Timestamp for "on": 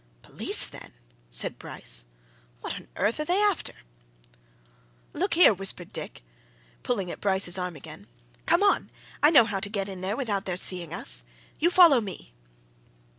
2.73-2.87, 8.63-8.89